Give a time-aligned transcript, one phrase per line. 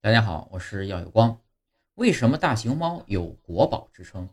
[0.00, 1.42] 大家好，我是耀有光。
[1.94, 4.28] 为什么大熊猫有国宝之称？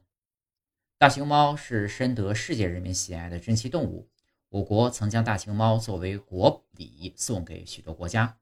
[0.99, 4.07] 大熊猫是深得世界人民喜爱的珍稀动物。
[4.49, 8.37] 我国曾将大熊猫作为国礼送给许多国家。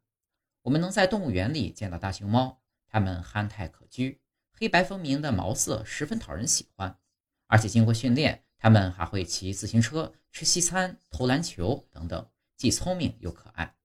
[0.63, 4.17] 我们能在动物园里见到大熊猫，它们憨态可掬，
[4.51, 6.99] 黑白分明的毛色十分讨人喜欢。
[7.47, 13.77] 而且经过训练，它们还会骑自行车、吃西餐、投篮球等等，既聪明又可爱。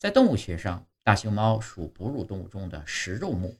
[0.00, 3.56] 在动物学上，大熊猫属哺乳动物中的食肉目，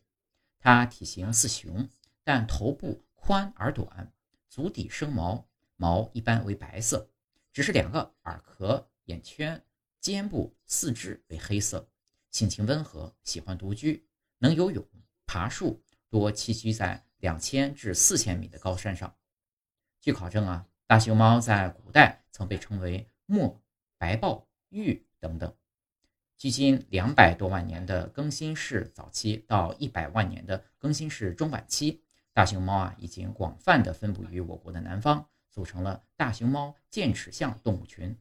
[0.58, 1.88] 它体型似熊，
[2.24, 4.12] 但头部宽而短，
[4.48, 7.08] 足底生毛，毛一般为白色，
[7.52, 9.64] 只是两个耳壳、眼圈、
[10.00, 11.88] 肩部、四肢为黑色。
[12.32, 14.04] 性情温和，喜欢独居，
[14.38, 14.84] 能游泳、
[15.24, 19.16] 爬树，多栖居在两千至四千米的高山上。
[20.00, 23.62] 据考证啊，大熊猫在古代曾被称为墨、
[23.98, 25.54] 白豹、玉等等。
[26.36, 32.02] 距今两百多万年的更新世早期到一百万年的更新世中晚期，
[32.34, 38.14] 大熊猫啊已经广泛的分布于我国的南方，组成了大熊猫剑齿象动物群。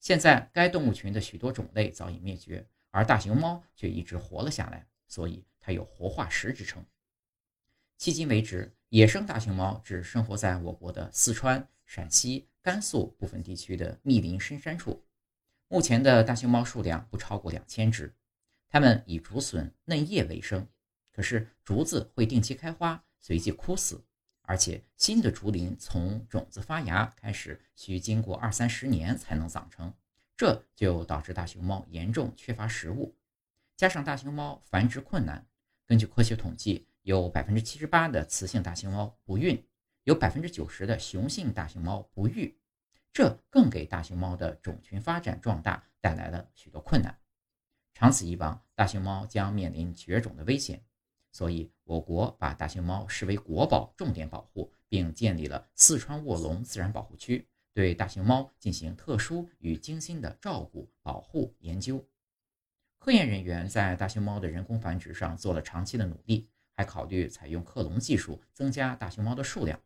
[0.00, 6.84] 现在该动物群的许多种类早已灭绝，而大熊猫却一直活了下来，所以它有活化石之称。
[7.98, 15.02] 迄今为止，野生大熊猫只生活在我国的四川、陕西、甘肃部分地区的密林深山处。
[15.72, 18.12] 目前的大熊猫数量不超过两千只，
[18.68, 20.66] 它们以竹笋嫩叶为生。
[21.12, 24.04] 可是竹子会定期开花，随即枯死，
[24.42, 29.94] 而且新的竹林从种子发芽开始需经过二三十年才能长成，
[30.36, 33.16] 这就导致大熊猫严重缺乏食物。
[33.76, 35.46] 加上大熊猫繁殖困难，
[35.86, 39.64] 根据科学统计，有百分之七十八的雌性大熊猫不孕，
[40.02, 42.59] 有百分之九十的雄性大熊猫不育。
[43.12, 47.18] 这更给大熊猫的种群发展壮大带来了许多困难，
[47.92, 50.82] 长此以往，大熊猫将面临绝种的危险。
[51.32, 62.04] 所以，我国把大熊猫视为国宝，重点保护，并建立了四川卧龙自然保护区，对大熊猫进行特殊与精心的照顾、保护、研究。
[62.98, 69.80] 科研人员在大熊猫的人工繁殖上做了长期的努力，还考虑采用克隆技术，增加大熊猫的数量。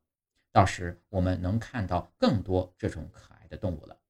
[0.54, 4.03] 到时我们能看到更多这种可爱的动物了。